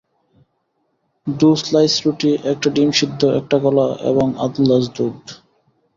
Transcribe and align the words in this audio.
দু 1.27 1.49
স্লাইস 1.61 1.93
রুটি, 2.03 2.31
একটা 2.51 2.67
ডিমসেদ্ধ, 2.75 3.21
একটা 3.39 3.57
কলা 3.63 3.87
এবং 4.09 4.27
আধগ্লাস 4.45 4.83
দুধ। 4.95 5.19